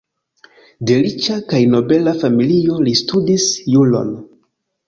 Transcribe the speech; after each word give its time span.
De 0.91 0.95
riĉa 1.01 1.37
kaj 1.51 1.59
nobela 1.75 2.13
familio, 2.23 2.81
li 2.89 2.97
studis 3.05 3.47
juron. 3.75 4.13